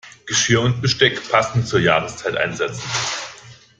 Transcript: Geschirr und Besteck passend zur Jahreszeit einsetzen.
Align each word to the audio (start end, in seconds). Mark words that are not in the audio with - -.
Geschirr 0.25 0.61
und 0.63 0.81
Besteck 0.81 1.29
passend 1.29 1.67
zur 1.67 1.79
Jahreszeit 1.79 2.35
einsetzen. 2.35 2.81